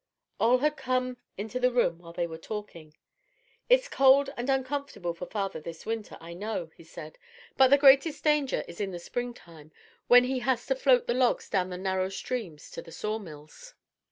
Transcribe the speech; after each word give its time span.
Ole 0.39 0.57
had 0.57 0.77
come 0.77 1.17
into 1.37 1.59
the 1.59 1.69
room 1.71 1.99
while 1.99 2.11
they 2.11 2.25
were 2.25 2.39
talking. 2.39 2.95
"It's 3.69 3.87
cold 3.87 4.31
and 4.35 4.49
uncomfortable 4.49 5.13
for 5.13 5.27
father 5.27 5.61
this 5.61 5.85
winter, 5.85 6.17
I 6.19 6.33
know," 6.33 6.71
he 6.75 6.83
said, 6.83 7.19
"but 7.55 7.67
the 7.67 7.77
greatest 7.77 8.23
danger 8.23 8.63
is 8.67 8.81
in 8.81 8.89
the 8.89 8.97
spring 8.97 9.35
time, 9.35 9.71
when 10.07 10.23
he 10.23 10.39
has 10.39 10.65
to 10.65 10.75
float 10.75 11.05
the 11.05 11.13
logs 11.13 11.51
down 11.51 11.69
the 11.69 11.77
narrow 11.77 12.09
streams 12.09 12.71
to 12.71 12.81
the 12.81 12.91
sawmills." 12.91 13.75